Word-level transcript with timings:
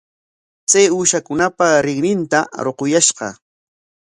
Chay 0.71 0.87
uushakunapa 0.95 1.67
rinrinta 1.85 2.39
ruquyashqa. 2.65 3.27